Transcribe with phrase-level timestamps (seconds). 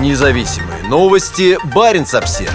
[0.00, 1.56] Независимые новости.
[1.72, 2.52] Барин обсерва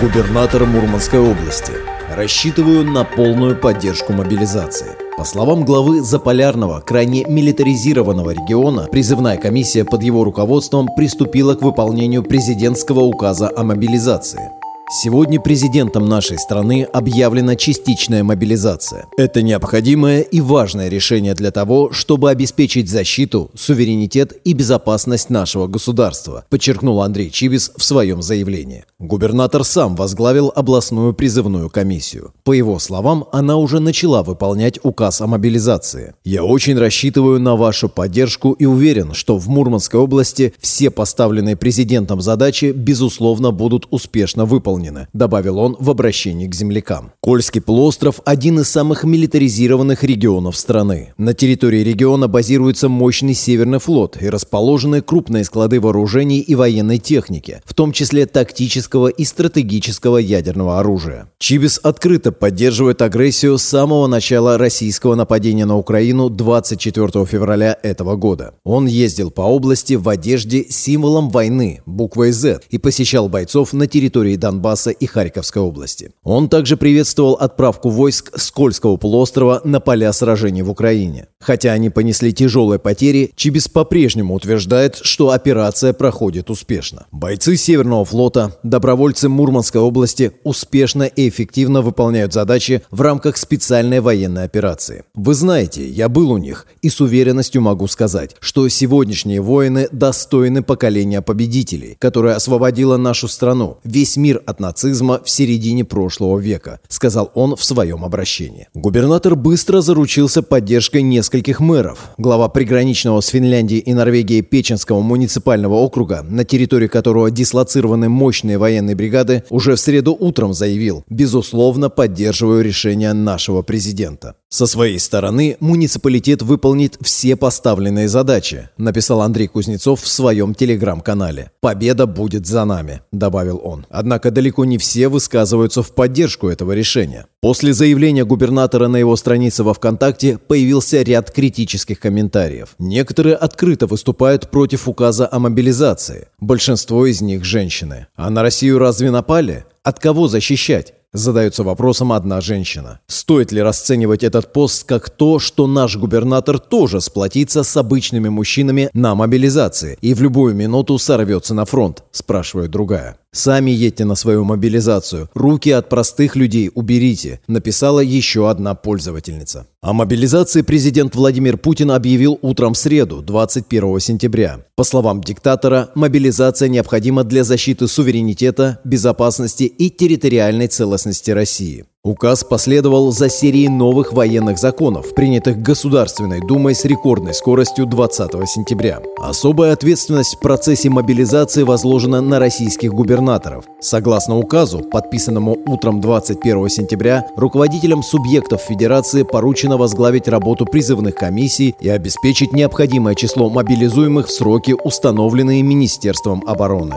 [0.00, 1.72] Губернатор Мурманской области.
[2.14, 4.96] Рассчитываю на полную поддержку мобилизации.
[5.16, 12.24] По словам главы Заполярного, крайне милитаризированного региона, призывная комиссия под его руководством приступила к выполнению
[12.24, 14.50] президентского указа о мобилизации.
[14.94, 19.06] Сегодня президентом нашей страны объявлена частичная мобилизация.
[19.16, 26.44] Это необходимое и важное решение для того, чтобы обеспечить защиту, суверенитет и безопасность нашего государства,
[26.50, 28.84] подчеркнул Андрей Чибис в своем заявлении.
[28.98, 32.34] Губернатор сам возглавил областную призывную комиссию.
[32.44, 36.12] По его словам, она уже начала выполнять указ о мобилизации.
[36.22, 42.20] «Я очень рассчитываю на вашу поддержку и уверен, что в Мурманской области все поставленные президентом
[42.20, 47.12] задачи, безусловно, будут успешно выполнены выполнено»,— добавил он в обращении к землякам.
[47.20, 51.12] Кольский полуостров– один из самых милитаризированных регионов страны.
[51.18, 57.60] На территории региона базируется мощный Северный флот и расположены крупные склады вооружений и военной техники,
[57.64, 61.28] в том числе тактического и стратегического ядерного оружия.
[61.38, 68.54] Чибис открыто поддерживает агрессию с самого начала российского нападения на Украину 24 февраля этого года.
[68.64, 73.86] Он ездил по области в одежде с символом войны, буквой «З», и посещал бойцов на
[73.86, 76.10] территории Донбасса Донбасса и Харьковской области.
[76.22, 81.26] Он также приветствовал отправку войск с Кольского полуострова на поля сражений в Украине.
[81.42, 87.06] Хотя они понесли тяжелые потери, Чибис по-прежнему утверждает, что операция проходит успешно.
[87.10, 94.44] Бойцы Северного флота, добровольцы Мурманской области успешно и эффективно выполняют задачи в рамках специальной военной
[94.44, 95.04] операции.
[95.14, 100.62] Вы знаете, я был у них и с уверенностью могу сказать, что сегодняшние воины достойны
[100.62, 107.32] поколения победителей, которое освободило нашу страну, весь мир от нацизма в середине прошлого века, сказал
[107.34, 108.68] он в своем обращении.
[108.74, 112.10] Губернатор быстро заручился поддержкой нескольких мэров.
[112.18, 118.94] Глава приграничного с Финляндией и Норвегией Печенского муниципального округа, на территории которого дислоцированы мощные военные
[118.94, 124.34] бригады, уже в среду утром заявил «Безусловно, поддерживаю решение нашего президента».
[124.52, 131.50] Со своей стороны муниципалитет выполнит все поставленные задачи, написал Андрей Кузнецов в своем телеграм-канале.
[131.62, 133.86] «Победа будет за нами»,— добавил он.
[133.88, 137.24] Однако далеко не все высказываются в поддержку этого решения.
[137.40, 142.74] После заявления губернатора на его странице во ВКонтакте появился ряд критических комментариев.
[142.78, 146.28] Некоторые открыто выступают против указа о мобилизации.
[146.40, 148.08] Большинство из них– женщины.
[148.16, 149.64] А на Россию разве напали?
[149.82, 150.94] От кого защищать?
[151.14, 153.00] Задается вопросом одна женщина.
[153.06, 158.88] Стоит ли расценивать этот пост как то, что наш губернатор тоже сплотится с обычными мужчинами
[158.94, 162.02] на мобилизации и в любую минуту сорвется на фронт?
[162.12, 163.18] Спрашивает другая.
[163.34, 165.30] «Сами едьте на свою мобилизацию.
[165.32, 169.66] Руки от простых людей уберите», написала еще одна пользовательница.
[169.80, 174.66] О мобилизации президент Владимир Путин объявил утром в среду, 21 сентября.
[174.76, 181.01] По словам диктатора, мобилизация необходима для защиты суверенитета, безопасности и территориальной целостности
[181.34, 181.84] России.
[182.04, 189.00] Указ последовал за серией новых военных законов, принятых Государственной Думой с рекордной скоростью 20 сентября.
[189.20, 193.66] Особая ответственность в процессе мобилизации возложена на российских губернаторов.
[193.80, 201.88] Согласно указу, подписанному утром 21 сентября, руководителям субъектов Федерации поручено возглавить работу призывных комиссий и
[201.88, 206.96] обеспечить необходимое число мобилизуемых в сроки, установленные Министерством обороны.